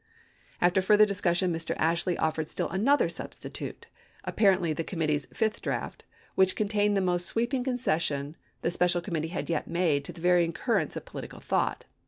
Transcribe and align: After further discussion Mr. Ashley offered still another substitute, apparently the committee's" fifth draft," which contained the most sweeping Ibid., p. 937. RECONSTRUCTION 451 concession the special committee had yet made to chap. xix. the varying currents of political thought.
After 0.59 0.81
further 0.81 1.05
discussion 1.05 1.53
Mr. 1.53 1.75
Ashley 1.77 2.17
offered 2.17 2.49
still 2.49 2.69
another 2.69 3.07
substitute, 3.07 3.85
apparently 4.23 4.73
the 4.73 4.83
committee's" 4.83 5.27
fifth 5.41 5.61
draft," 5.61 6.05
which 6.33 6.55
contained 6.55 6.97
the 6.97 7.01
most 7.01 7.27
sweeping 7.27 7.61
Ibid., 7.61 7.65
p. 7.65 7.69
937. 7.71 7.71
RECONSTRUCTION 7.71 8.33
451 8.33 8.33
concession 8.33 8.35
the 8.63 8.71
special 8.71 9.01
committee 9.01 9.27
had 9.27 9.47
yet 9.51 9.67
made 9.67 10.03
to 10.05 10.11
chap. 10.11 10.15
xix. 10.15 10.15
the 10.15 10.21
varying 10.27 10.53
currents 10.53 10.95
of 10.95 11.05
political 11.05 11.39
thought. 11.39 11.85